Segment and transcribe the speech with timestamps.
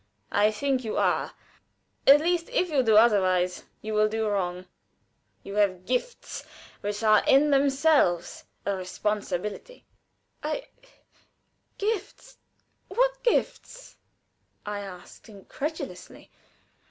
[0.31, 1.33] "I think you are.
[2.07, 4.65] At least, if you do otherwise you will do wrong.
[5.43, 6.43] You have gifts
[6.79, 9.85] which are in themselves a responsibility."
[10.41, 10.65] "I
[11.77, 12.39] gifts
[12.87, 13.95] what gifts?"
[14.65, 16.31] I asked, incredulously.